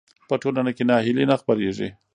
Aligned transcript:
په 0.27 0.35
ټولنه 0.41 0.71
کې 0.77 0.83
ناهیلي 0.89 1.25
نه 1.31 1.35
خپرېږي. 1.41 1.89